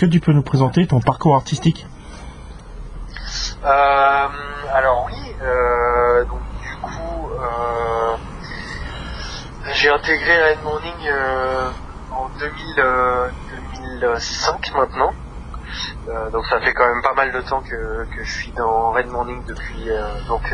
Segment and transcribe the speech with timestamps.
[0.00, 1.86] que tu peux nous présenter ton parcours artistique
[3.62, 5.34] Alors oui,
[6.26, 7.28] donc du coup,
[9.74, 10.94] j'ai intégré Red Morning
[12.12, 15.12] en 2005 maintenant.
[16.32, 19.08] donc ça fait quand même pas mal de temps que, que je suis dans Red
[19.08, 19.90] Morning depuis
[20.28, 20.50] donc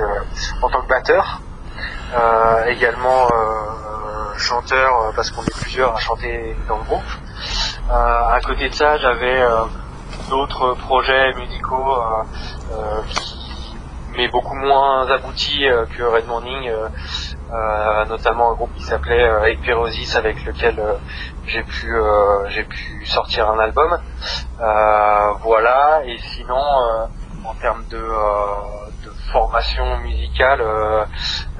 [0.60, 1.40] en tant que batteur.
[2.66, 3.28] également
[4.38, 7.04] chanteur parce qu'on est plusieurs à chanter dans le groupe.
[7.88, 9.64] Euh, à côté de ça, j'avais euh,
[10.28, 12.02] d'autres projets musicaux
[12.72, 13.02] euh,
[14.16, 16.72] mais beaucoup moins aboutis que Red Morning,
[18.08, 20.82] notamment un groupe qui s'appelait Epirosis avec lequel
[21.44, 21.94] j'ai pu
[22.48, 23.98] j'ai pu sortir un album.
[25.42, 26.00] voilà.
[26.06, 26.62] Et sinon,
[27.44, 28.02] en termes de
[29.32, 31.04] formation musicale, euh,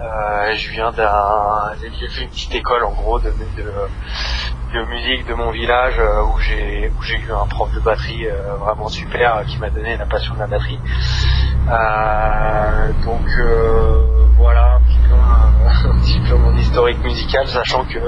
[0.00, 5.34] euh, je viens d'un, j'ai fait une petite école en gros de, de, musique de
[5.34, 8.26] mon village euh, où j'ai où j'ai eu un prof de batterie
[8.60, 10.78] vraiment super qui m'a donné la passion de la batterie.
[13.04, 13.26] donc
[14.36, 14.74] voilà
[15.08, 17.98] un petit, peu, mon historique musical, sachant que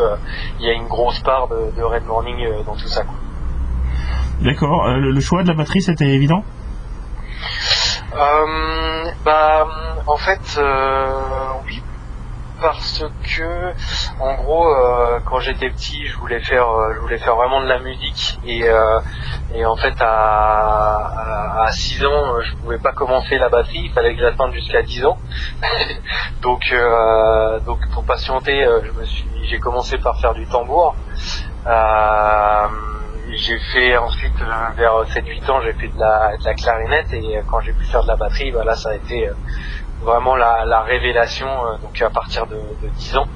[0.60, 3.02] il y a une grosse part de, Red Morning dans tout ça.
[4.42, 4.88] D'accord.
[4.88, 6.44] le choix de la batterie, c'était évident?
[8.14, 9.68] Euh, bah,
[10.06, 11.10] en fait, euh,
[11.66, 11.82] oui,
[12.62, 13.04] parce
[13.36, 13.72] que,
[14.20, 17.78] en gros, euh, quand j'étais petit, je voulais faire, je voulais faire vraiment de la
[17.78, 18.64] musique et,
[19.54, 24.14] et en fait, à, à, 6 ans, je pouvais pas commencer la batterie, il fallait
[24.14, 25.18] que j'attende jusqu'à 10 ans.
[26.40, 26.74] donc,
[27.66, 30.96] donc pour patienter, je me suis, j'ai commencé par faire du tambour.
[33.30, 37.60] J'ai fait ensuite euh, vers 7-8 ans j'ai fait de la, clarinette et euh, quand
[37.60, 39.34] j'ai pu faire de la batterie voilà ça a été euh,
[40.00, 41.46] vraiment la, la révélation
[41.82, 43.26] donc à partir de, de 10 ans.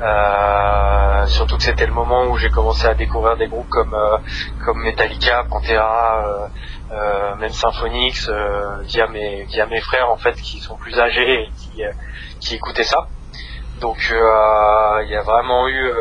[0.00, 3.96] Euh, surtout que c'était le moment où j'ai commencé à découvrir des groupes comme
[4.64, 6.48] comme Metallica, Pantera,
[7.38, 8.28] même Symphonix
[8.84, 11.50] via mes frères en fait qui sont plus âgés et
[12.40, 13.06] qui écoutaient ça
[13.80, 15.94] donc euh, il y a vraiment eu euh,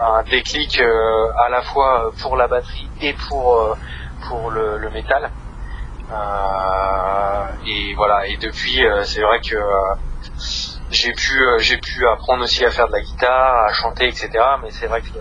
[0.00, 3.76] un déclic euh, à la fois pour la batterie et pour
[4.28, 5.30] pour le, métal.
[7.66, 8.26] et voilà.
[8.26, 9.56] Et depuis, c'est vrai que
[10.90, 14.30] j'ai pu j'ai pu apprendre aussi à faire de la guitare, à chanter, etc.
[14.62, 15.18] Mais c'est vrai que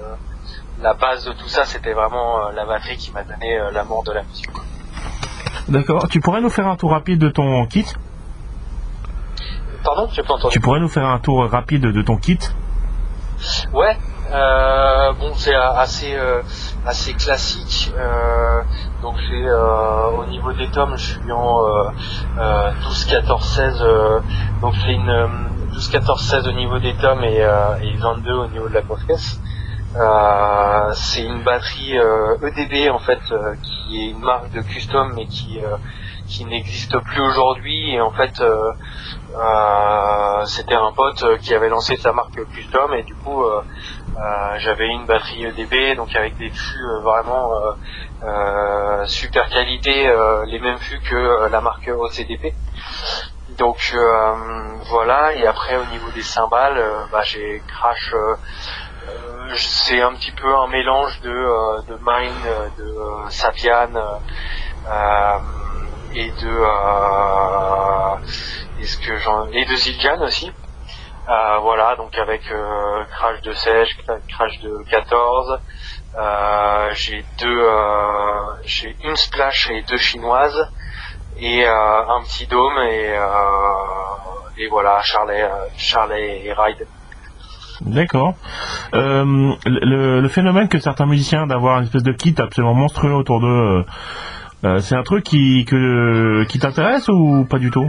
[0.82, 4.24] la base de tout ça, c'était vraiment la batterie qui m'a donné l'amour de la
[4.24, 4.50] musique.
[5.70, 6.08] D'accord.
[6.10, 7.86] Tu pourrais nous faire un tour rapide de ton kit?
[9.84, 10.54] Pardon, j'ai pas entendu.
[10.54, 12.40] Tu pourrais nous faire un tour rapide de ton kit?
[13.74, 13.98] Ouais.
[14.32, 16.42] Euh, bon, c'est assez euh,
[16.86, 17.94] assez classique.
[17.96, 18.62] Euh,
[19.02, 19.50] donc j'ai
[20.18, 21.62] au niveau des tomes, je suis en
[22.84, 23.84] 12, 14, 16.
[24.62, 25.30] donc j'ai une
[25.72, 29.40] 12, 14, 16 au niveau des tomes et, et 22 au niveau de la caisse.
[30.94, 33.22] c'est une batterie EDB e en fait
[33.64, 35.60] qui est une marque de custom mais qui
[36.28, 37.96] qui n'existe plus aujourd'hui.
[37.96, 38.42] Et en fait
[39.36, 42.94] euh, c'était un pote euh, qui avait lancé sa marque custom.
[42.94, 43.62] Et du coup euh,
[44.58, 47.52] j'avais une batterie EDB donc avec des fûts vraiment
[49.06, 50.12] super qualité,
[50.48, 52.54] les mêmes fûts que la marque OCDP.
[53.60, 53.96] Donc
[54.90, 58.16] voilà, et après au niveau des cymbales, bah, j'ai Crash,
[59.56, 62.34] c'est un petit peu un mélange de, de Mine,
[62.80, 63.90] de Sapian
[66.18, 66.54] et de
[68.88, 70.52] ce que j'en et de Zilgan aussi.
[71.30, 73.98] Euh, voilà, donc avec euh, crash de sèche,
[74.30, 75.60] crash de 14.
[76.18, 77.68] Euh, j'ai deux,
[78.64, 80.72] j'ai une splash et deux chinoises
[81.40, 83.14] et un petit dôme et,
[84.58, 85.48] et voilà Charlet,
[85.78, 86.88] Charlet et Ride.
[87.82, 88.34] D'accord.
[88.94, 93.86] le, phénomène que certains musiciens d'avoir une espèce de kit absolument monstrueux autour d'eux,
[94.80, 97.88] c'est un truc qui que, qui t'intéresse ou pas du tout?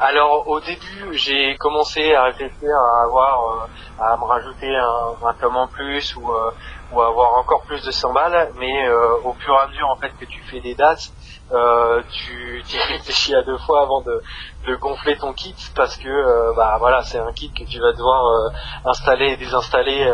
[0.00, 5.34] Alors au début, j'ai commencé à réfléchir à avoir, euh, à me rajouter un, un
[5.34, 6.52] tome en plus ou, euh,
[6.92, 10.10] ou avoir encore plus de cymbales, mais euh, au fur et à mesure en fait
[10.10, 11.10] que tu fais des dates,
[11.50, 14.22] tu y réfléchis à deux fois avant de,
[14.68, 18.52] de gonfler ton kit parce que bah voilà c'est un kit que tu vas devoir
[18.84, 20.12] installer et désinstaller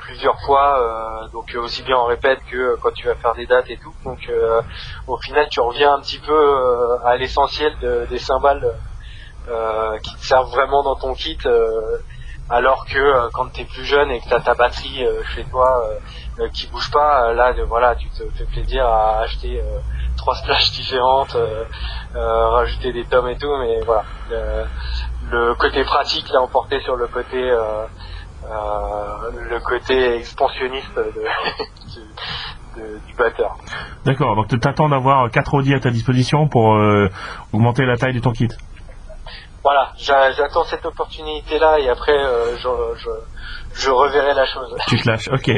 [0.00, 3.76] plusieurs fois, donc aussi bien en répète que quand tu vas faire des dates et
[3.76, 3.94] tout.
[4.04, 4.18] Donc
[5.06, 7.72] au final, tu reviens un petit peu à l'essentiel
[8.08, 8.74] des cymbales
[10.02, 11.38] qui te servent vraiment dans ton kit.
[12.50, 15.90] alors que quand tu es plus jeune et que tu as ta batterie chez toi
[16.54, 19.62] qui bouge pas, là voilà, tu te fais plaisir à acheter
[20.16, 21.36] trois splashes différentes,
[22.14, 24.04] rajouter des tomes et tout, mais voilà.
[25.30, 27.52] Le, côté pratique l'a emporté sur le côté
[28.44, 30.94] le côté expansionniste
[32.76, 33.56] de, du batteur.
[34.04, 36.78] D'accord, donc tu t'attends d'avoir 4 Audi à ta disposition pour
[37.52, 38.48] augmenter la taille de ton kit
[39.64, 42.16] voilà, j'attends cette opportunité-là et après
[42.56, 42.68] je,
[43.74, 44.74] je reverrai la chose.
[44.88, 45.50] Tu te lâches, ok.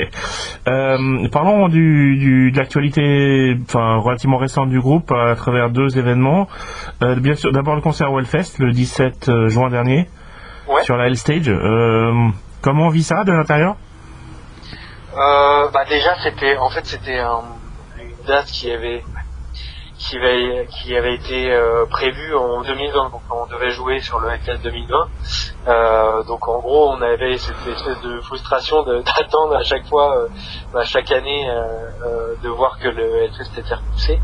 [0.69, 6.47] Euh, parlons du, du, de l'actualité enfin, relativement récente du groupe à travers deux événements.
[7.03, 10.09] Euh, bien sûr, d'abord le concert Wellfest le 17 euh, juin dernier
[10.83, 11.51] sur la L-Stage.
[12.63, 13.77] Comment on vit ça de l'intérieur?
[15.17, 19.03] Euh, bah Déjà, c'était en fait c'était une date qui avait
[19.99, 23.11] qui avait, qui avait été euh, prévu en 2020.
[23.11, 25.09] Donc on devait jouer sur le FS 2020.
[25.69, 30.27] Euh, donc en gros, on avait cette espèce de frustration d'attendre à chaque fois,
[30.75, 31.47] à chaque année,
[32.43, 34.21] de voir que le FS était repoussé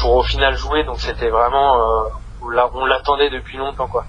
[0.00, 0.84] pour au final jouer.
[0.84, 2.06] Donc c'était vraiment,
[2.74, 4.04] on l'attendait depuis longtemps quoi.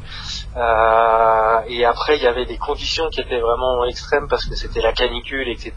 [0.58, 4.82] Euh, et après, il y avait des conditions qui étaient vraiment extrêmes parce que c'était
[4.82, 5.74] la canicule, etc.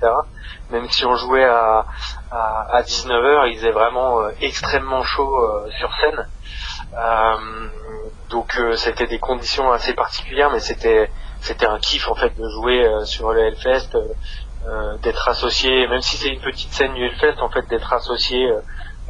[0.70, 1.84] Même si on jouait à,
[2.30, 6.28] à, à 19h, il faisait vraiment euh, extrêmement chaud euh, sur scène.
[8.30, 11.10] donc c'était des conditions assez particulières, mais c'était
[11.40, 13.96] c'était un kiff en fait de jouer sur le Hellfest,
[15.02, 18.52] d'être associé, même si c'est une petite scène du Hellfest, en fait d'être associé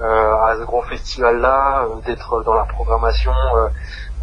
[0.00, 3.32] à ce gros festival là, d'être dans la programmation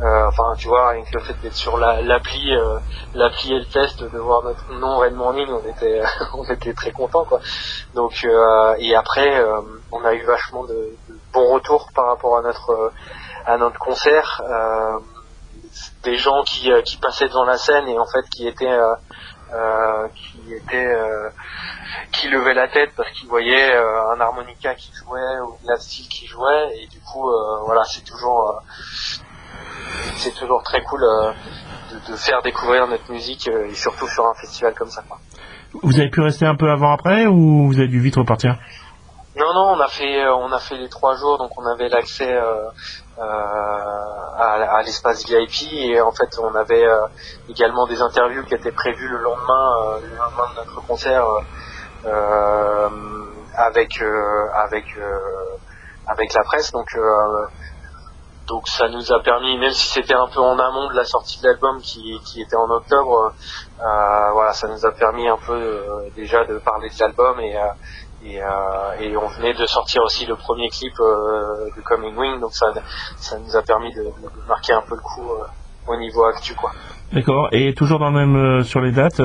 [0.02, 2.80] euh, enfin, tu vois, avec le fait d'être sur l'appli, euh,
[3.14, 6.92] l'appli et le test, de voir notre nom Red Morning, on était, on était très
[6.92, 7.40] contents, quoi.
[7.94, 9.62] Donc, euh, et après, euh,
[9.94, 10.74] on a eu vachement de,
[11.08, 12.92] de, bons retours par rapport à notre,
[13.46, 14.42] à notre concert.
[16.04, 18.78] des gens qui, qui passaient devant la scène et en fait qui étaient,
[20.16, 20.96] qui étaient,
[22.12, 26.26] qui levaient la tête parce qu'ils voyaient un harmonica qui jouait ou la style qui
[26.28, 27.30] jouait et du coup,
[27.66, 28.62] voilà, c'est toujours
[30.16, 31.32] c'est toujours très cool euh,
[32.10, 35.04] de, faire découvrir notre musique euh, et surtout sur un festival comme ça.
[35.84, 38.58] Vous avez pu rester un peu avant après ou vous avez dû vite repartir?
[39.36, 41.90] Non, non, on a fait, euh, on a fait les trois jours, donc on avait
[41.90, 42.38] l'accès
[43.18, 46.88] à, l'espace VIP et en fait on avait
[47.50, 51.26] également des interviews qui étaient prévues le lendemain, le lendemain de notre concert
[53.58, 54.02] avec
[54.54, 54.86] avec
[56.08, 56.72] avec la presse.
[56.72, 56.88] Donc
[58.48, 61.42] donc ça nous a permis, même si c'était un peu en amont de la sortie
[61.42, 63.34] de l'album qui, qui était en octobre,
[63.80, 67.58] euh, voilà, ça nous a permis un peu euh, déjà de parler de l'album et,
[67.58, 67.62] euh,
[68.26, 68.46] et, euh,
[69.00, 72.68] et, on venait de sortir aussi le premier clip de Coming Wing, donc ça,
[73.18, 75.32] ça nous a permis de, de marquer un peu le coup
[75.88, 76.72] au niveau actu, quoi.
[77.14, 77.50] D'accord.
[77.52, 79.22] Et toujours dans le même sur les dates,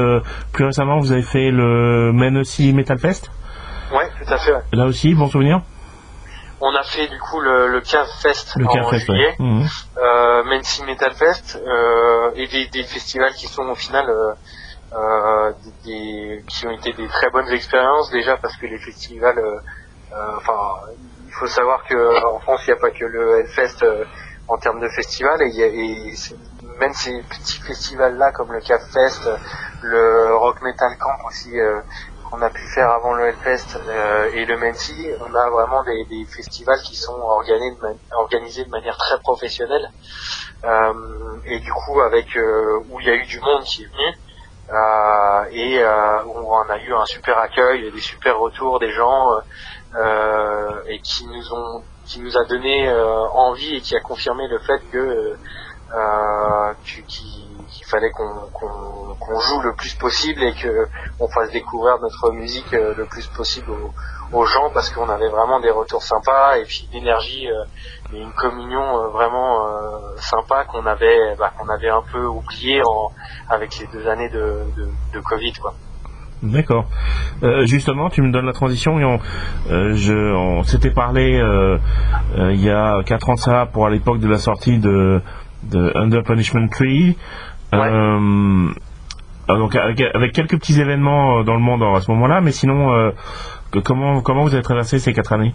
[0.53, 3.31] plus récemment vous avez fait le aussi Metal Fest?
[3.93, 4.53] Ouais, tout à fait.
[4.53, 4.63] Ouais.
[4.73, 5.63] Là aussi, bon souvenir?
[6.61, 9.67] On a fait du coup le, le Cave Fest en juillet, mhm.
[9.97, 10.45] euh,
[10.87, 14.35] Metal Fest, euh, et des, des, festivals qui sont au final euh, euh
[15.85, 19.59] des, qui ont été des très bonnes expériences déjà parce que les festivals, euh,
[20.13, 20.59] euh, enfin,
[21.27, 23.85] il faut savoir que en France il n'y a pas que le Hellfest
[24.49, 26.13] en termes de festival et, et
[26.81, 29.29] même ces petits festivals là comme le Cave Fest,
[29.83, 31.53] le Rock Metal Camp aussi
[32.31, 36.05] qu'on a pu faire avant le Hellfest euh, et le Mency, on a vraiment des,
[36.05, 37.19] des festivals qui sont
[38.13, 39.91] organisés de, manière très professionnelle.
[40.63, 40.93] Euh,
[41.47, 44.09] et du coup avec euh, où il y a eu du monde qui est venu
[44.09, 44.30] euh,
[45.51, 45.85] et
[46.27, 49.41] où on a eu un super accueil, des super retours des gens
[50.87, 52.91] et qui nous ont qui nous a donné
[53.35, 55.37] envie et qui a confirmé le fait que
[57.71, 62.95] qui fallait qu'on joue le plus possible et que on fasse découvrir notre musique euh,
[62.97, 63.93] le plus possible aux,
[64.33, 67.65] gens parce qu'on avait vraiment des retours sympas et puis une énergie euh,
[68.15, 69.61] et une communion euh, vraiment
[70.17, 73.13] sympa qu'on avait bah, qu'on avait un peu oublié en,
[73.49, 74.65] avec les deux années de,
[75.13, 75.75] de, Covid quoi.
[76.43, 76.87] D'accord.
[77.65, 79.19] justement, tu me donnes la transition et on,
[79.69, 81.39] je, on s'était parlé
[82.39, 85.21] il y a quatre ans de ça pour à l'époque de la sortie de,
[85.65, 87.17] de Under Punishment Tree.
[89.51, 92.93] Euh, donc avec, quelques petits événements euh, dans le monde à ce moment-là, mais sinon,
[92.93, 93.11] euh,
[93.85, 95.55] comment comment vous avez traversé ces quatre années?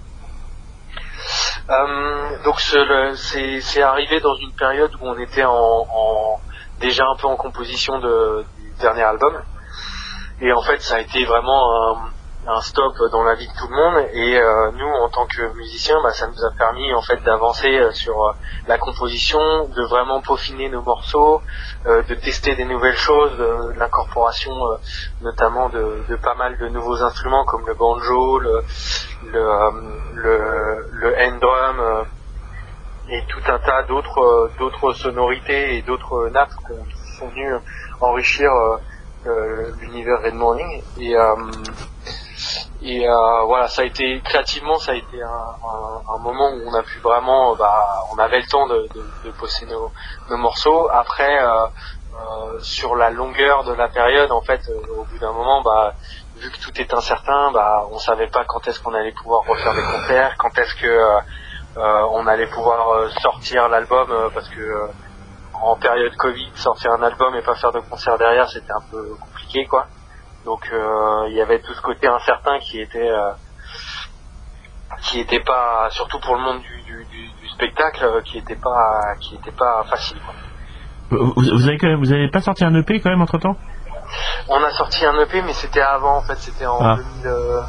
[2.43, 6.39] Donc c'est arrivé dans une période où on était en,
[6.79, 9.33] déjà un peu en composition du dernier album,
[10.41, 11.97] et en fait ça a été vraiment
[12.47, 14.07] un stop dans la vie de tout le monde.
[14.13, 17.75] Et euh, nous en tant que musiciens bah, ça nous a permis en fait d'avancer
[17.75, 18.33] euh, sur euh,
[18.67, 21.41] la composition de vraiment peaufiner nos morceaux
[21.85, 23.37] de tester des nouvelles choses
[23.77, 24.51] l'incorporation
[25.21, 28.63] notamment de, pas mal de nouveaux instruments comme le banjo le,
[29.33, 32.05] le hand drum
[33.09, 36.53] et tout un tas d'autres d'autres sonorités et d'autres nappes
[36.89, 37.55] qui sont venues
[38.01, 38.51] enrichir
[39.81, 40.81] l'univers Red Morning.
[40.99, 41.15] Et
[42.81, 43.07] et
[43.45, 47.55] voilà, ça a été créativement, ça a été un, moment où on a pu vraiment,
[47.55, 48.87] bah, on avait le temps de,
[49.23, 49.91] de, poster nos,
[50.29, 50.89] nos, morceaux.
[50.91, 51.39] Après,
[52.59, 55.93] sur la longueur de la période, en fait, au bout d'un moment, bah,
[56.37, 59.73] vu que tout est incertain, bah, on savait pas quand est-ce qu'on allait pouvoir refaire
[59.73, 61.21] des concerts, quand est-ce que
[61.77, 64.89] euh, on allait pouvoir euh, sortir l'album euh, parce que
[65.53, 69.15] en période Covid, sortir un album et pas faire de concert derrière, c'était un peu
[69.19, 69.87] compliqué, quoi.
[70.45, 73.11] Donc il y avait tout ce côté incertain qui était
[75.01, 79.35] qui était pas, surtout pour le monde du, du, du, spectacle, qui était pas qui
[79.35, 80.17] était pas facile.
[81.09, 83.55] Vous, vous, avez quand même, vous avez pas sorti un EP quand même entre temps
[84.47, 86.97] On a sorti un EP, mais c'était avant en fait, c'était en, ah.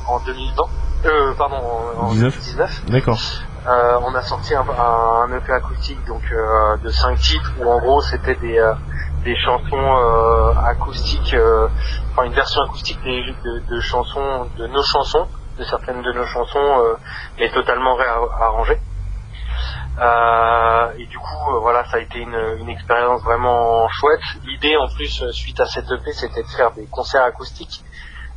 [0.08, 0.62] en 2020.
[1.04, 1.56] Euh, pardon,
[1.98, 2.86] en, 2019.
[2.86, 3.18] D'accord.
[3.66, 7.80] Euh, on a sorti un, un, EP acoustique donc euh, de cinq titres où en
[7.80, 8.74] gros c'était des euh,
[9.26, 9.90] des chansons
[10.64, 11.36] acoustiques,
[12.12, 15.26] enfin une version acoustique de, chansons, de nos chansons,
[15.58, 16.96] de certaines de nos chansons,
[17.38, 18.80] mais totalement réarrangées.
[20.98, 24.22] et du coup, voilà, ça a été une, expérience vraiment chouette.
[24.44, 27.82] L'idée, en plus, suite à cette EP, c'était de faire des concerts acoustiques.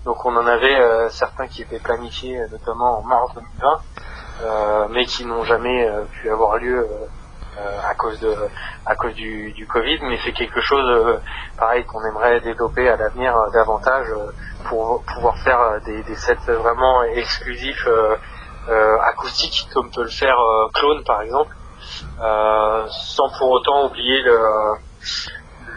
[0.05, 3.79] Donc, on en avait certains qui étaient planifiés, notamment en mars 2020.
[4.41, 7.05] Euh, mais qui n'ont jamais euh, pu avoir lieu euh,
[7.57, 8.33] à cause de
[8.85, 11.19] à cause du, du Covid, mais c'est quelque chose
[11.57, 14.07] pareil qu'on aimerait développer à l'avenir davantage
[14.65, 17.87] pour pouvoir faire des, des sets vraiment exclusifs
[19.03, 20.37] acoustiques comme peut le faire
[20.73, 21.55] Clone par exemple,
[22.17, 24.39] sans pour autant oublier le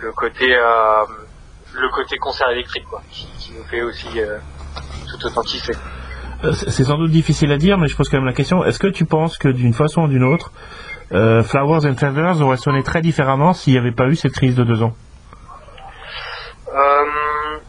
[0.02, 4.20] le côté le côté concert électrique quoi, qui, qui nous fait aussi
[5.08, 5.42] tout autant.
[6.44, 8.64] Euh, c'est sans doute difficile à dire, mais je pose quand même la question.
[8.64, 10.50] Est-ce que tu penses que d'une façon ou d'une autre,
[11.12, 14.56] euh, Flowers and Feathers aurait sonné très différemment s'il n'y avait pas eu cette crise
[14.56, 14.94] de deux ans
[16.74, 17.04] euh,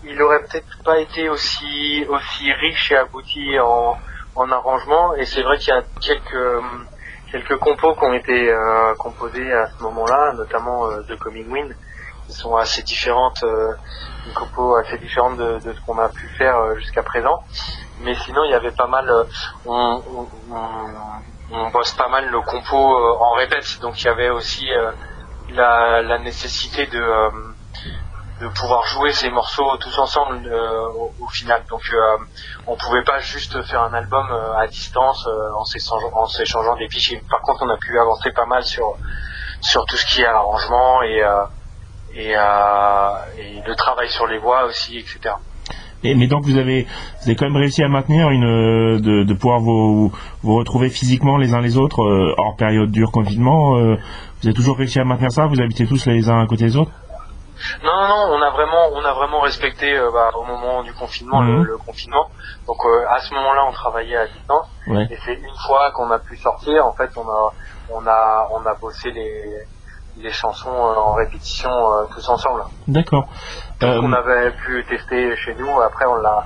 [0.06, 3.98] Il aurait peut-être pas été aussi aussi riche et abouti en,
[4.36, 5.16] en arrangement.
[5.16, 6.64] Et c'est vrai qu'il y a quelques
[7.32, 11.76] quelques compos qui ont été euh, composés à ce moment-là, notamment The Coming Wind,
[12.28, 16.76] qui sont assez différentes, une compo assez différente de, de ce qu'on a pu faire
[16.78, 17.44] jusqu'à présent
[18.04, 19.10] mais sinon il y avait pas mal
[21.72, 23.80] bosse pas mal le compo euh, en répète.
[23.82, 24.92] Donc il y avait aussi euh,
[25.50, 27.04] la, la, nécessité de
[28.42, 30.52] de pouvoir jouer ces morceaux tous ensemble
[31.20, 31.64] au, final.
[31.70, 31.82] Donc
[32.68, 37.24] on pouvait pas juste faire un album à distance en s'échangeant des fichiers.
[37.30, 38.98] Par contre on a pu avancer pas mal sur
[39.86, 41.22] tout ce qui est arrangement et
[42.16, 45.36] le travail sur les voix aussi etc
[46.04, 49.34] mais donc vous avez, vous avez quand même réussi à maintenir une, euh, de, de
[49.34, 53.78] pouvoir vous, vous retrouver physiquement les uns les autres euh, hors période dure confinement.
[53.78, 53.96] Euh,
[54.42, 56.78] vous avez toujours réussi à maintenir ça Vous habitez tous les uns à côté des
[56.78, 56.92] autres?
[57.82, 61.60] Non, non, on a vraiment, on a vraiment respecté bah, au moment du confinement le,
[61.60, 61.78] mhm.
[61.86, 62.28] confinement.
[62.68, 62.78] Donc
[63.10, 64.68] à ce moment-là, on travaillait à distance.
[64.88, 67.54] Et c'est une fois qu'on a pu sortir, en fait, on a,
[67.90, 69.66] on a, on a bossé les,
[70.18, 71.70] les chansons en répétition
[72.14, 72.64] tous ensemble.
[72.88, 73.28] D'accord.
[73.84, 75.82] Euh, on avait pu tester chez nous.
[75.82, 76.46] Après, on l'a,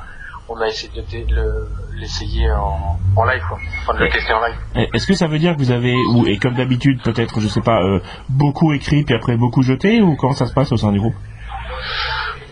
[0.49, 3.59] on a essayé de l'essayer en, en, live, quoi.
[3.81, 4.89] Enfin, de le tester en live.
[4.93, 7.61] Est-ce que ça veut dire que vous avez, ou, et comme d'habitude, peut-être, je sais
[7.61, 10.91] pas, euh, beaucoup écrit puis après beaucoup jeté, ou comment ça se passe au sein
[10.91, 11.15] du groupe?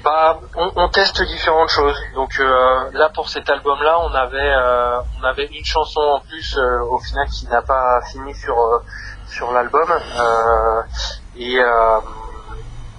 [0.04, 1.98] Bah, on, on, teste différentes choses.
[2.14, 6.56] Donc euh, là, pour cet album-là, on avait, euh, on avait une chanson en plus
[6.58, 8.56] euh, au final qui n'a pas fini sur
[9.36, 9.90] sur l'album.
[11.38, 11.60] et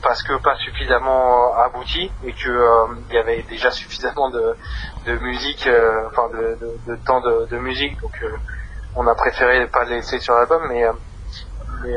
[0.07, 4.57] parce que pas suffisamment abouti et que euh, il y avait déjà suffisamment de,
[5.07, 8.37] de musique, euh, enfin de, de, de, temps de, de musique, donc euh,
[8.95, 10.85] on a préféré pas le laisser sur l'album, mais,
[11.83, 11.97] mais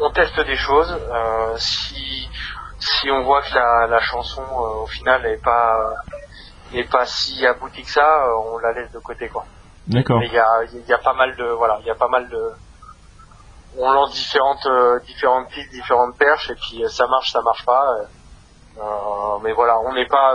[0.00, 0.94] on teste des choses.
[1.56, 2.28] si
[2.80, 5.94] si on voit que la, la chanson au final n'est pas
[6.72, 9.46] n'est pas si aboutie que ça, on la laisse de côté quoi.
[9.86, 10.22] D'accord.
[10.22, 12.52] Il y a, y a pas mal de voilà, il y a pas mal de
[13.76, 17.64] on lance différentes euh, différentes pistes, différentes perches et puis euh, ça marche, ça marche
[17.64, 17.96] pas.
[18.78, 20.34] Euh, mais voilà, on n'est pas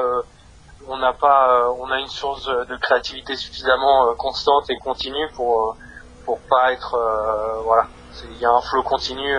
[0.87, 5.77] on n'a pas on a une source de créativité suffisamment constante et continue pour
[6.25, 6.97] pour pas être
[7.63, 7.87] voilà
[8.31, 9.33] il y a un flow continu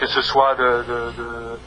[0.00, 1.58] que ce soit de, de, de,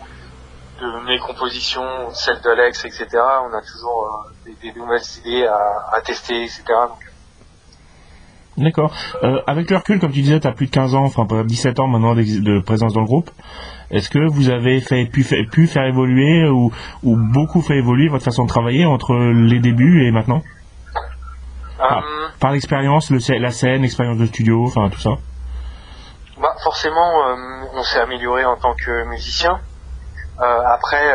[0.81, 6.01] de mes compositions celles de Alex etc on a toujours des, nouvelles idées à, à
[6.01, 6.63] tester etc
[8.57, 8.91] D'accord.
[9.23, 11.79] Euh, avec le recul, comme tu disais, tu as plus de 15 ans, enfin 17
[11.79, 13.29] ans maintenant de présence dans le groupe.
[13.91, 16.73] Est-ce que vous avez fait, pu, pu faire évoluer ou,
[17.03, 20.41] ou, beaucoup fait évoluer votre façon de travailler entre les débuts et maintenant?
[21.79, 25.11] Ah, euh, Par l'expérience, la scène, l'expérience de studio, enfin tout ça
[26.41, 27.35] bah, Forcément, euh,
[27.75, 29.59] on s'est amélioré en tant que musicien.
[30.39, 31.13] Euh, après,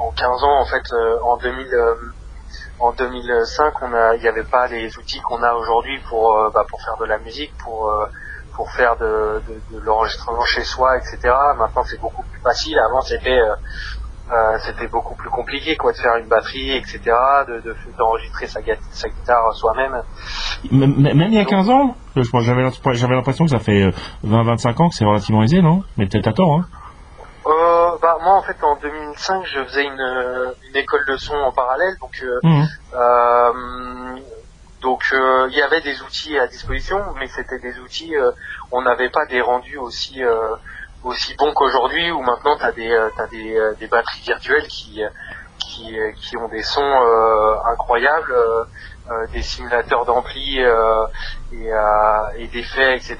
[0.00, 0.82] en 15 ans, en fait,
[1.24, 1.66] en 2000
[2.82, 6.50] en 2005, on a, il n'y avait pas les outils qu'on a aujourd'hui pour, euh,
[6.52, 8.06] bah, pour faire de la musique, pour euh,
[8.54, 11.32] pour faire de, de, de l'enregistrement chez soi, etc.
[11.56, 12.78] Maintenant, c'est beaucoup plus facile.
[12.78, 17.00] Avant, c'était euh, c'était beaucoup plus compliqué, quoi, de faire une batterie, etc.
[17.46, 17.62] De
[17.96, 18.60] d'enregistrer sa,
[18.90, 20.02] sa guitare soi-même.
[20.70, 23.90] Même il y a 15 ans, j'avais l'impression que ça fait
[24.26, 25.82] 20-25 ans que c'est relativement aisé, non?
[25.96, 26.66] Mais peut-être à tort, hein
[28.02, 31.96] bah, moi en fait en 2005 je faisais une, une école de son en parallèle
[32.00, 32.64] donc euh, mmh.
[32.94, 34.20] euh,
[34.80, 38.12] donc euh, il y avait des outils à disposition mais c'était des outils
[38.72, 40.20] on n'avait pas des rendus aussi
[41.04, 45.00] aussi bons qu'aujourd'hui où maintenant tu as des t'as des, des batteries virtuelles qui
[45.60, 47.00] qui, qui ont des sons
[47.66, 48.34] incroyables
[49.32, 51.72] des simulateurs d'ampli et,
[52.36, 53.16] et d'effets etc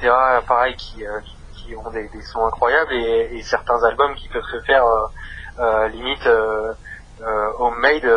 [0.49, 1.37] pareil qui, qui
[1.77, 5.07] ont des, sons incroyables et, certains albums qui peuvent se faire euh,
[5.61, 6.73] euh limite euh,
[7.59, 8.11] homemade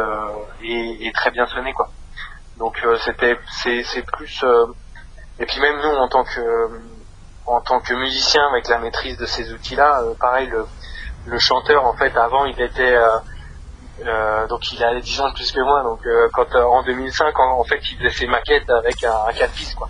[0.61, 1.89] et, et, très bien sonner quoi.
[2.57, 4.43] Donc c'était c'est plus
[5.39, 6.81] et puis même nous en tant que
[7.45, 10.65] en tant que musicien avec la maîtrise de ces outils-là, pareil le,
[11.27, 12.97] le chanteur en fait avant il était
[14.49, 15.99] donc il a 10 ans de plus que moi donc
[16.33, 19.89] quand en 2005 en, fait il faisait ses maquettes avec un, un 4 pistes quoi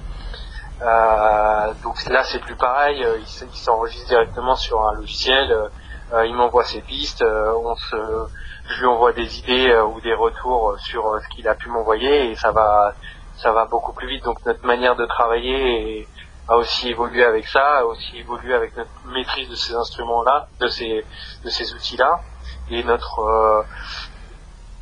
[0.80, 5.52] donc là c'est plus pareil, euh, il, s'enregistre directement sur un logiciel,
[6.14, 8.28] euh, il m'envoie ses pistes, on se,
[8.68, 12.36] je lui envoie des idées ou des retours sur ce qu'il a pu m'envoyer et
[12.36, 12.94] ça va
[13.38, 14.24] ça va beaucoup plus vite.
[14.24, 16.08] Donc notre manière de travailler
[16.48, 20.68] a aussi évolué avec ça, a aussi évolué avec notre maîtrise de ces instruments-là, de
[20.68, 21.06] ces
[21.44, 22.20] de ces outils-là,
[22.70, 23.66] et notre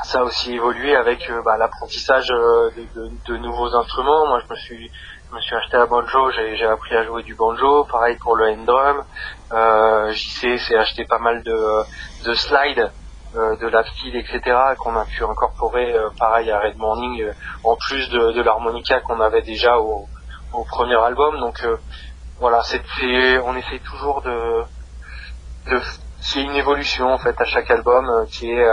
[0.03, 4.27] ça a aussi évolué avec bah, l'apprentissage de, nouveaux instruments.
[4.27, 4.91] Moi, je me suis
[5.33, 8.51] je me suis acheté un banjo, j'ai appris à jouer du banjo, pareil pour le
[8.51, 9.03] hand drum.
[9.51, 11.83] Euh, JC s'est acheté pas mal de,
[12.25, 12.91] de slides,
[13.35, 14.41] euh, de la style, etc.
[14.77, 18.99] qu'on a pu incorporer, euh, pareil à Red Morning, euh, en plus de, de l'harmonica
[18.99, 20.07] qu'on avait déjà au,
[20.53, 21.39] au, premier album.
[21.39, 21.77] Donc euh,
[22.39, 22.83] voilà, c'est
[23.39, 24.63] on essaie toujours de,
[25.71, 25.81] de
[26.21, 28.65] c'est une évolution en fait à chaque album qui est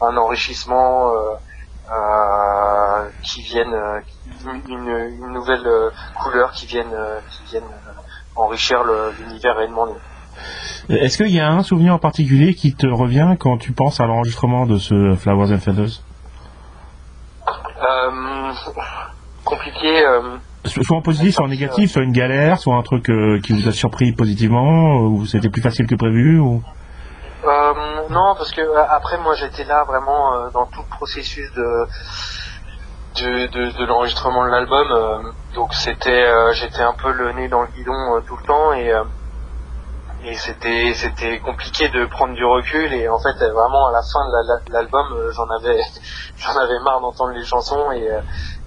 [0.00, 1.12] un enrichissement
[3.22, 3.74] qui viennent
[4.68, 7.92] une, une nouvelle euh, couleur qui viennent, euh, qui viennent euh,
[8.36, 8.82] enrichir
[9.18, 9.88] l'univers réellement.
[10.88, 14.06] Est-ce qu'il y a un souvenir en particulier qui te revient quand tu penses à
[14.06, 16.02] l'enregistrement de ce Flowers and Feathers?
[17.48, 18.52] Euh,
[19.44, 20.04] Compliqué.
[20.04, 23.68] Euh, soit en positif, soit en négatif, soit une galère, soit un truc qui vous
[23.68, 26.62] a surpris positivement, ou c'était plus facile que prévu ou...
[28.06, 31.86] Euh, non, parce que après moi j'étais là vraiment dans tout le processus de
[33.22, 34.88] de, de, l'enregistrement de l'album.
[34.90, 38.46] Euh, donc c'était, euh, j'étais un peu le nez dans le guidon euh, tout le
[38.46, 38.92] temps et
[40.24, 44.26] et c'était c'était compliqué de prendre du recul et en fait vraiment à la fin
[44.26, 45.80] de l'album j'en avais
[46.38, 48.08] j'en avais marre d'entendre les chansons et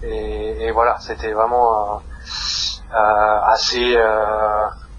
[0.03, 2.01] et, voilà c'était vraiment
[2.91, 3.97] assez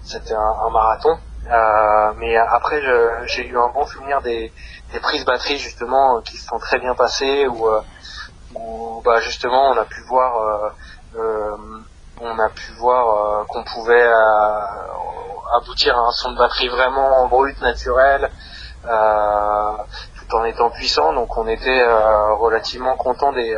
[0.03, 2.81] c'était un, marathon mais après
[3.27, 4.51] j'ai eu un bon souvenir des,
[5.01, 7.67] prises batterie justement qui se sont très bien passées où
[9.03, 10.69] bah, justement on a pu voir euh,
[11.17, 11.57] euh,
[12.21, 14.11] on a pu voir euh, qu'on pouvait
[15.57, 18.29] aboutir à un son de batterie vraiment brut, naturel,
[18.83, 21.13] tout en étant puissant.
[21.13, 21.83] Donc on était
[22.37, 23.57] relativement content des,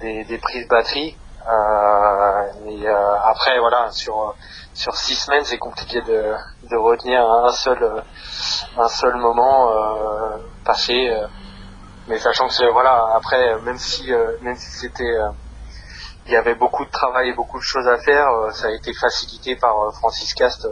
[0.00, 1.16] des, des, prises batterie.
[2.66, 4.34] Et après voilà sur
[4.74, 6.34] sur six semaines c'est compliqué de,
[6.70, 8.02] de retenir un seul
[8.76, 9.70] un seul moment
[10.64, 11.10] passé
[12.08, 15.30] mais sachant que voilà après même si euh, même si c'était euh,
[16.26, 18.70] il y avait beaucoup de travail et beaucoup de choses à faire euh, ça a
[18.70, 20.66] été facilité par Francis Cast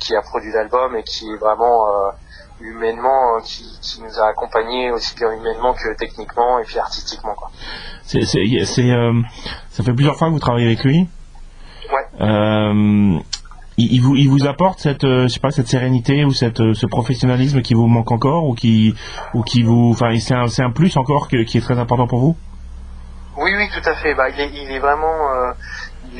[0.00, 2.12] qui a produit l'album et qui est vraiment
[2.62, 7.50] humainement qui, qui, nous a accompagnés aussi bien humainement que techniquement et puis artistiquement quoi.
[8.04, 8.44] C'est c'est
[9.70, 11.08] ça fait plusieurs fois que vous travaillez avec lui.
[11.90, 13.22] Ouais
[13.76, 16.74] il, vous, il vous apporte cette, euh, je sais pas, cette sérénité ou cette, euh,
[16.74, 18.94] ce professionnalisme qui vous manque encore ou qui,
[19.34, 22.20] ou qui vous, enfin, c'est un, c'est un plus encore qui est très important pour
[22.20, 22.36] vous?
[23.38, 24.14] Oui, oui, tout à fait.
[24.14, 25.52] Bah, il est, il est vraiment, euh,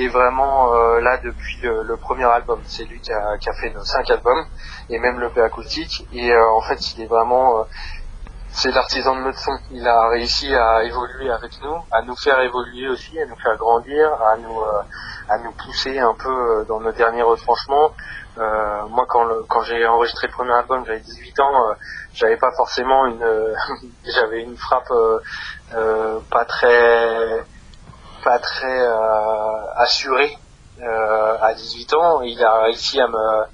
[0.02, 2.60] il est vraiment là depuis le, premier album.
[2.64, 4.44] C'est lui qui a, fait nos cinq albums
[4.90, 6.06] et même le P acoustique.
[6.12, 7.66] Et en fait, il est vraiment,
[8.50, 9.56] c'est l'artisan de notre son.
[9.70, 13.56] Il a réussi à évoluer avec nous, à nous faire évoluer aussi, à nous faire
[13.56, 14.60] grandir, à nous
[15.28, 17.92] à nous pousser un peu euh, dans nos derniers retranchements.
[18.38, 21.74] Euh, moi, quand, quand j'ai enregistré le premier album, j'avais 18 ans, euh,
[22.14, 23.24] j'avais pas forcément une,
[24.04, 24.92] j'avais une frappe
[26.30, 27.44] pas très,
[28.22, 28.86] pas très
[29.76, 30.38] assurée
[30.80, 32.22] à 18 ans.
[32.22, 33.44] Il a réussi à me,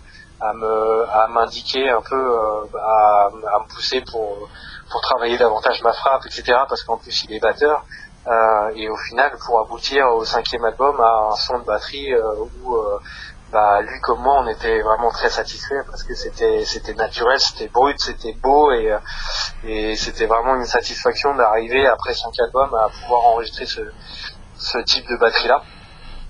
[0.41, 4.49] à me, à m'indiquer un peu, à, à me pousser pour
[4.91, 6.45] pour travailler davantage ma frappe, etc.
[6.69, 7.85] Parce qu'en plus il est batteur,
[8.75, 12.15] et au final pour aboutir au cinquième album à un son de batterie
[12.63, 12.77] où
[13.51, 17.69] bah lui comme moi on était vraiment très satisfaits parce que c'était c'était naturel c'était
[17.69, 18.95] brut c'était beau et
[19.65, 23.81] et c'était vraiment une satisfaction d'arriver après cinq albums à pouvoir enregistrer ce
[24.59, 25.63] ce type de batterie là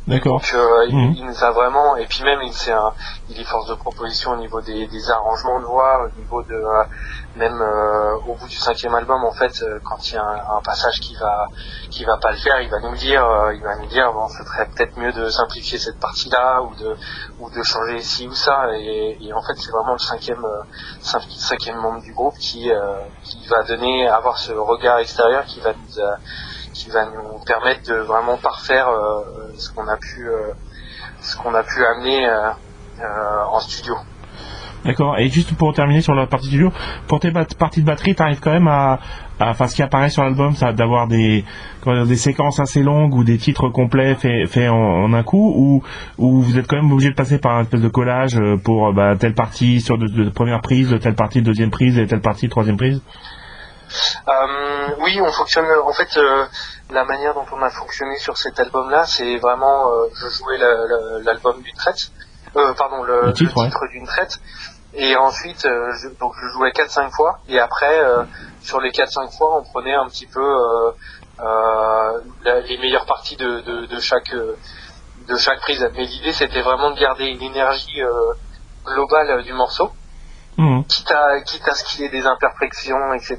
[0.09, 0.41] D'accord.
[0.41, 1.15] Donc euh, mhm.
[1.19, 2.93] il, nous a vraiment et puis même il c'est un
[3.29, 6.55] il est force de proposition au niveau des, des arrangements de voix, au niveau de
[6.55, 6.85] euh,
[7.37, 10.25] même euh, au bout du cinquième album en fait quand il y a
[10.57, 11.47] un, passage qui va
[11.91, 14.43] qui va pas le faire, il va nous dire il va nous dire bon ce
[14.45, 16.97] serait peut-être mieux de simplifier cette partie là ou de
[17.41, 20.47] ou de changer ci ou ça et, et en fait c'est vraiment le cinquième
[21.03, 22.71] cinquième membre du groupe qui
[23.25, 26.03] qui va donner avoir ce regard extérieur qui va nous
[26.79, 30.53] qui va nous permettre de vraiment parfaire euh, ce qu'on a pu euh,
[31.21, 33.95] ce qu'on a pu amener euh, en studio.
[34.85, 35.19] D'accord.
[35.19, 36.73] Et juste pour terminer sur la partie studio,
[37.09, 39.01] pour tes parties de batterie, tu arrives quand même à,
[39.41, 41.45] enfin ce qui apparaît sur l'album, ça d'avoir des
[41.85, 45.83] des séquences assez longues ou des titres complets faits en, un coup, ou
[46.17, 49.17] ou vous êtes quand même obligé de passer par un espèce de collage pour bah,
[49.17, 52.51] telle partie sur de, première prise, telle partie de deuxième prise et telle partie de
[52.51, 53.03] troisième prise?
[54.29, 55.67] Euh, oui, on fonctionne.
[55.85, 56.47] En fait, euh,
[56.91, 60.59] la manière dont on a fonctionné sur cet album-là, c'est vraiment, euh, je jouais
[61.23, 62.11] l'album d'une traite,
[62.55, 64.39] pardon, le, titre, d'une traite,
[64.95, 68.01] et ensuite, je, donc je jouais 4-5 fois, et après,
[68.63, 70.43] sur les 4-5 fois, on prenait un petit peu
[72.45, 75.87] les meilleures parties de, de, chaque de chaque prise.
[75.95, 78.01] Mais l'idée, c'était vraiment de garder une énergie
[78.85, 79.93] globale du morceau.
[80.59, 80.83] Mmh.
[80.89, 83.39] Quitte, à, quitte à ce qu'il y ait des imperfections, etc.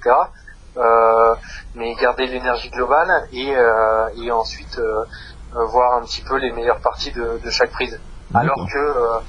[0.80, 1.36] Euh,
[1.76, 5.04] mais garder l'énergie globale et, euh, et ensuite euh,
[5.66, 8.00] voir un petit peu les meilleures parties de, de chaque prise.
[8.34, 9.20] Alors que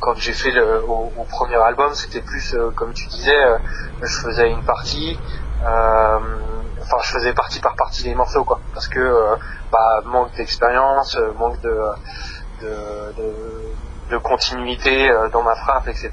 [0.00, 3.58] quand j'ai fait le, au, premier album, c'était plus comme tu disais,
[4.02, 5.18] je faisais une partie,
[5.62, 9.36] enfin je faisais partie par partie les morceaux quoi, parce que
[9.70, 11.78] bah, manque d'expérience, manque de
[12.62, 13.34] de, de,
[14.10, 16.10] de, continuité dans ma frappe, etc.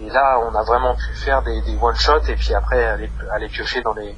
[0.00, 3.10] Et là, on a vraiment pu faire des, des one shots et puis après aller,
[3.32, 4.16] aller piocher dans les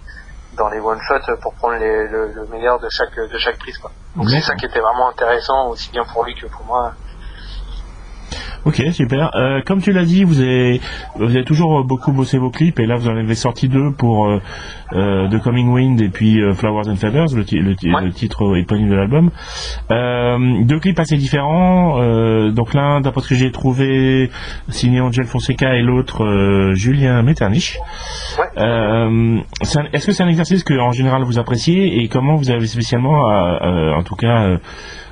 [0.54, 3.78] dans les one shots pour prendre les, le, le, meilleur de chaque de chaque prise.
[3.78, 3.92] Quoi.
[4.16, 6.92] Donc c'est ça qui était vraiment intéressant aussi bien pour lui que pour moi.
[8.66, 9.30] Ok, super.
[9.36, 10.80] Euh, comme tu l'as dit, vous avez,
[11.16, 14.26] vous avez toujours beaucoup bossé vos clips et là vous en avez sorti deux pour
[14.26, 14.40] euh,
[14.92, 18.94] euh The Coming Wind et puis euh, Flowers and Feathers, le, le, titre éponyme de
[18.96, 19.30] l'album.
[19.90, 21.98] Euh, deux clips assez différents.
[22.50, 24.30] donc l'un, d'après ce que j'ai trouvé,
[24.68, 27.78] signé Angel Fonseca et l'autre Julien Metternich.
[28.56, 33.24] Est-ce que c'est un exercice que en général vous appréciez et comment vous avez spécialement,
[33.24, 34.58] en tout cas euh,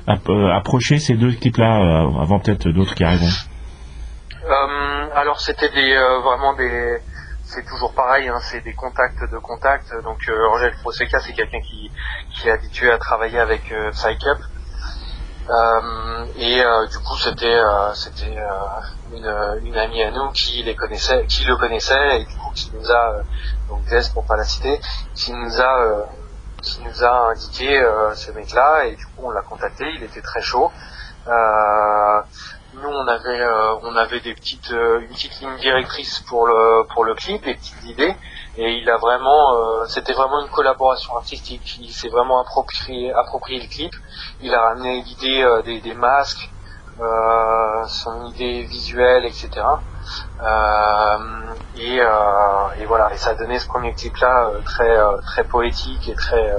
[0.09, 3.29] approcher ces deux clips-là euh, avant peut-être d'autres qui arriveront
[4.45, 5.69] euh, Alors c'était
[6.23, 6.99] vraiment des
[7.49, 9.91] c'est toujours pareil, hein, c'est des contacts de contacts.
[10.03, 11.91] Donc euh, Angèle Proseca, c'est quelqu'un qui,
[12.45, 13.91] est habitué à travailler avec euh,
[15.49, 17.59] Euh, et du coup, c'était
[17.95, 18.37] c'était
[19.11, 19.25] une,
[19.77, 23.23] amie à nous qui les connaissait, qui le connaissait et du coup qui nous a
[23.67, 24.79] donc Des pour pas la citer,
[25.15, 26.05] qui nous a
[26.61, 30.21] qui nous a indiqué euh, ce mec-là et du coup on l'a contacté, il était
[30.21, 30.71] très chaud.
[31.27, 32.21] Euh,
[32.75, 37.03] nous on avait euh, on avait des petites une petite ligne directrice pour le pour
[37.03, 38.15] le clip, des petites idées
[38.57, 41.79] et il a vraiment c'était vraiment une collaboration artistique.
[41.81, 43.93] Il s'est vraiment approprié approprié le clip.
[44.41, 46.49] Il a ramené l'idée des, des masques,
[46.99, 49.49] son idée visuelle, etc.
[50.41, 51.17] Euh,
[51.75, 52.07] et, euh,
[52.79, 56.15] et, voilà, et ça a donné ce premier clip là euh, très très poétique et
[56.15, 56.53] très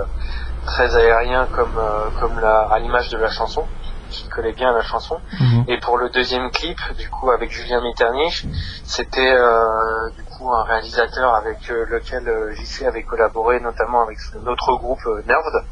[0.67, 1.81] très aérien comme
[2.21, 3.67] comme la, à l'image de la chanson
[4.11, 5.21] qui collait bien à la chanson.
[5.39, 5.65] Mhm.
[5.69, 8.45] Et pour le deuxième clip, du coup, avec Julien Metternich,
[8.83, 15.07] c'était euh, du coup un réalisateur avec lequel JC avait collaboré, notamment avec notre groupe
[15.27, 15.65] Nerved,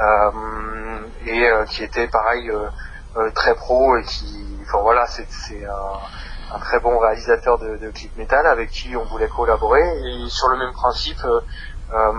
[0.00, 2.50] euh, et qui était pareil
[3.34, 5.26] très pro et qui, enfin voilà, c'est
[6.54, 9.80] un très bon réalisateur de, de clips métal avec qui on voulait collaborer.
[9.80, 11.40] Et sur le même principe, euh,
[11.92, 12.12] euh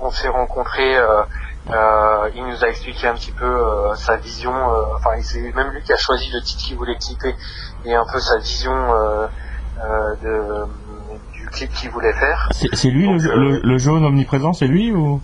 [0.00, 0.96] on s'est rencontrés.
[0.96, 4.52] Euh, il nous a expliqué un petit peu euh, sa vision.
[4.96, 7.34] enfin, c'est même lui qui a choisi le titre qu'il voulait clipper
[7.84, 8.72] et un peu sa vision
[10.22, 10.66] de,
[11.32, 12.48] du clip qu'il voulait faire.
[12.52, 15.20] C'est lui le, le, jaune omniprésent, c'est lui ou?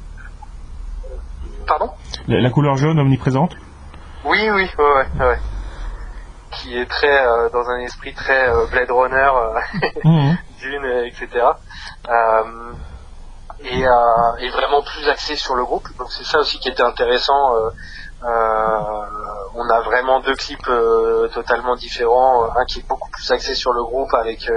[1.67, 1.91] Pardon?
[2.27, 3.55] La, couleur jaune omniprésente?
[4.25, 5.38] Oui, oui, ouais, ouais
[6.53, 10.38] qui est très euh, dans un esprit très euh, Blade Runner, euh, mhm.
[10.61, 11.47] Dune, etc.
[13.65, 15.87] Et, et, vraiment plus axé sur le groupe.
[15.97, 17.55] Donc c'est ça aussi qui était intéressant.
[18.23, 20.71] on a vraiment deux clips
[21.33, 22.45] totalement différents.
[22.57, 24.51] Un qui est beaucoup plus axé sur le groupe avec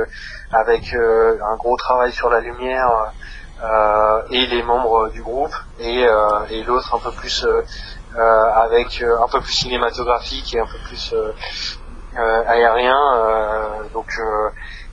[0.52, 2.90] avec un gros travail sur la lumière.
[4.32, 6.08] et les membres du groupe et,
[6.50, 7.46] et l'autre un peu plus
[8.18, 11.14] avec un peu plus cinématographique et un peu plus
[12.18, 13.00] aérien
[13.94, 14.08] donc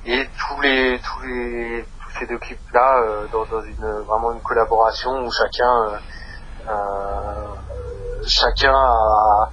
[0.07, 4.41] et tous les tous les tous ces deux clips là dans, dans, une vraiment une
[4.41, 6.01] collaboration où chacun
[8.27, 9.51] chacun a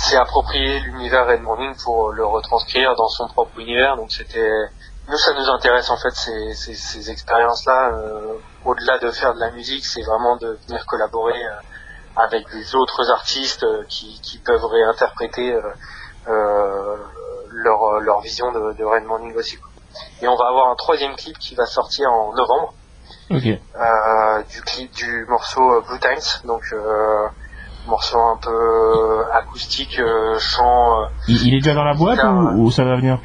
[0.00, 3.96] s'est approprié l'univers Red Morning pour le retranscrire dans son propre univers.
[3.96, 4.50] Donc c'était
[5.08, 7.90] nous ça nous intéresse en fait ces, ces, ces expériences là.
[7.92, 8.34] Euh,
[8.64, 11.50] au-delà de faire de la musique, c'est vraiment de venir collaborer euh,
[12.16, 15.54] avec des autres artistes euh, qui, qui peuvent réinterpréter
[16.30, 19.58] leur, leur vision de, de Red Morning aussi.
[20.22, 22.74] Et on va avoir un troisième clip qui va sortir en novembre.
[24.48, 26.42] du clip du morceau Blue Times.
[26.44, 26.62] Donc
[27.86, 31.02] morceau un peu euh, acoustique, euh, chant.
[31.02, 32.20] Euh, il, est déjà dans la boîte
[32.56, 33.18] ou, ça va venir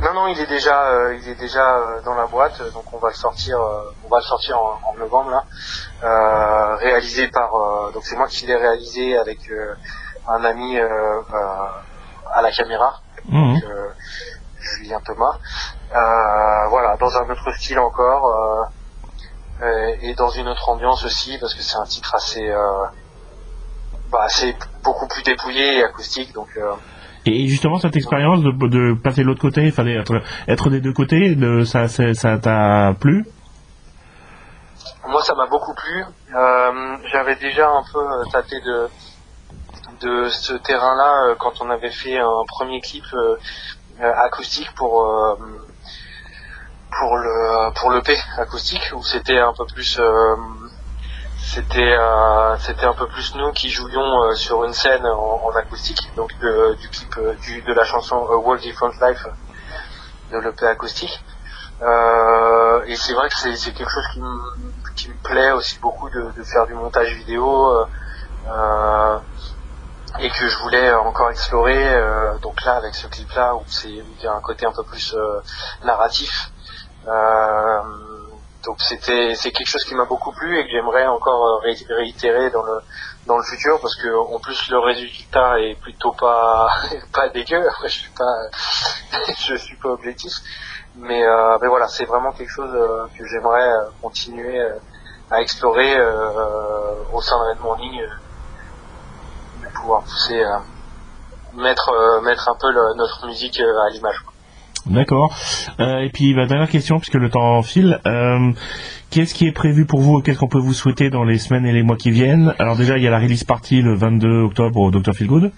[0.00, 3.14] Non, non, il est déjà, il est déjà dans la boîte, donc on va le
[3.14, 3.56] sortir,
[4.04, 6.76] on va le sortir en, novembre là.
[6.76, 7.50] réalisé par,
[7.92, 9.38] donc c'est moi qui l'ai réalisé avec
[10.28, 10.78] un ami
[12.32, 13.56] à la caméra, mmh.
[14.60, 15.38] Julien Thomas.
[16.68, 18.70] voilà, dans un autre style encore.
[20.02, 22.52] et dans une autre ambiance aussi parce que c'est un titre assez
[24.12, 26.32] bah, c'est beaucoup plus dépouillé et acoustique.
[26.34, 26.74] Donc, euh,
[27.24, 30.80] et justement, cette expérience de, de passer de l'autre côté, il fallait être, être des
[30.80, 33.24] deux côtés, de, ça ça t'a plu?
[35.08, 36.04] Moi, ça m'a beaucoup plu.
[36.34, 38.88] Euh, J'avais déjà un peu euh, tâté de,
[40.02, 43.04] de ce terrain-là euh, quand on avait fait un premier clip
[44.00, 45.06] acoustique pour
[46.98, 50.00] pour le pour le P acoustique où c'était un peu plus
[51.54, 56.00] c'était euh, c'était un peu plus nous qui jouions euh, sur une scène en, acoustique,
[56.16, 59.26] donc du clip euh, du, de la chanson A World Different Life
[60.30, 61.22] de l'EP acoustique.
[62.86, 66.42] et c'est vrai que c'est quelque chose qui me, qui me plaît aussi beaucoup de
[66.42, 67.86] faire du montage vidéo
[70.20, 71.84] et que je voulais encore explorer.
[72.42, 75.16] donc là, avec ce clip-là, où c'est il y a un côté un peu plus
[75.84, 76.52] narratif.
[77.08, 77.82] Euh,
[78.64, 82.50] donc c'était c'est quelque chose qui m'a beaucoup plu et que j'aimerais encore euh, réitérer
[82.50, 82.80] dans le
[83.26, 86.68] dans le futur parce que en plus le résultat est plutôt pas
[87.12, 87.66] pas dégueu.
[87.68, 88.50] Après je suis pas
[89.48, 90.32] je suis pas objectif,
[90.94, 93.68] mais euh, mais voilà c'est vraiment quelque chose euh, que j'aimerais
[94.00, 94.64] continuer
[95.30, 95.98] à explorer
[97.12, 98.08] au sein de Red Morning, de
[99.82, 100.42] pouvoir pousser
[101.54, 101.90] mettre
[102.24, 104.16] mettre un peu notre musique à l'image.
[104.86, 105.32] D'accord.
[105.78, 108.00] Euh, et puis, dernière question, puisque le temps file.
[108.06, 108.52] Euh,
[109.10, 111.72] qu'est-ce qui est prévu pour vous Qu'est-ce qu'on peut vous souhaiter dans les semaines et
[111.72, 112.54] les mois qui viennent?
[112.58, 115.14] Alors déjà, il y a la release party le 22 octobre au Dr.
[115.14, 115.52] Feelgood.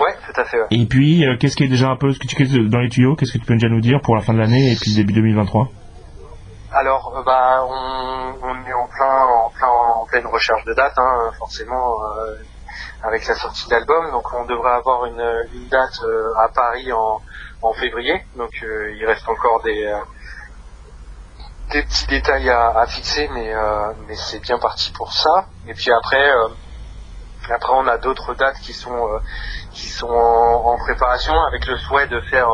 [0.00, 0.58] Ouais, tout à fait.
[0.70, 3.16] Et puis, euh, qu'est-ce qui est déjà un peu ce que tu dans les tuyaux
[3.16, 5.12] Qu'est-ce que tu peux déjà nous dire pour la fin de l'année et puis début
[5.14, 5.68] 2023
[6.70, 11.94] alors, bah, on, est en plein, en plein, en pleine recherche de date, hein, forcément,
[13.02, 14.10] avec la sortie d'album.
[14.10, 16.00] Donc, on devrait avoir une, une date
[16.36, 17.20] à Paris en,
[17.62, 18.20] en février.
[18.36, 19.98] Donc euh, il reste encore des euh,
[21.72, 25.46] des petits détails à, fixer, mais euh, mais c'est bien parti pour ça.
[25.66, 26.30] Et puis après
[27.50, 29.20] après on a d'autres dates qui sont
[29.72, 32.48] qui sont en, préparation avec le souhait de faire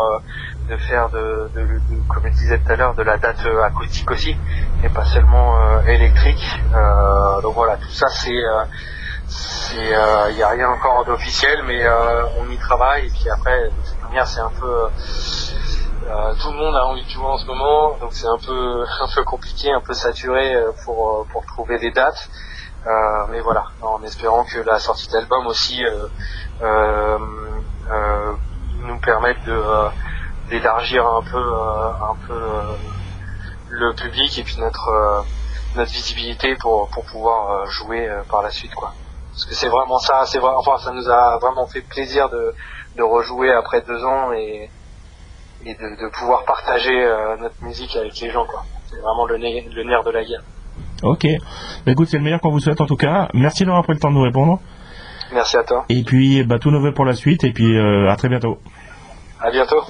[0.68, 1.68] de faire de, de,
[2.08, 4.36] comme je disais tout à l'heure de la date acoustique aussi
[4.84, 6.44] et pas seulement électrique
[7.42, 8.40] donc voilà tout ça c'est
[9.74, 11.82] il n'y a rien encore d'officiel mais
[12.38, 13.06] on y travaille.
[13.06, 13.70] Et puis après
[14.24, 14.88] c'est un peu euh,
[16.06, 18.84] euh, tout le monde a envie de jouer en ce moment, donc c'est un peu
[19.00, 22.28] un peu compliqué, un peu saturé euh, pour pour trouver des dates.
[23.30, 25.82] mais voilà, en espérant que la sortie d'album aussi
[28.86, 29.60] nous permette de
[30.50, 31.44] d'élargir un peu
[32.10, 32.40] un peu
[33.70, 35.24] le public et puis notre
[35.76, 38.92] notre visibilité pour pour pouvoir jouer par la suite quoi
[39.34, 42.54] parce que c'est vraiment ça c'est vrai enfin ça nous a vraiment fait plaisir de
[42.96, 44.70] de rejouer après deux ans et,
[45.66, 48.46] et de, de pouvoir partager euh, notre musique avec les gens.
[48.46, 48.64] quoi.
[48.88, 50.42] C'est vraiment le, le, nerf de la guerre.
[51.02, 51.26] Ok.
[51.84, 53.28] Bah, écoute, c'est le meilleur qu'on vous souhaite en tout cas.
[53.34, 54.60] Merci d'avoir pris le temps de nous répondre.
[55.32, 55.84] Merci à toi.
[55.88, 58.58] Et puis, bah, tout nouveau pour la suite et puis euh, à très bientôt.
[59.40, 59.82] À bientôt.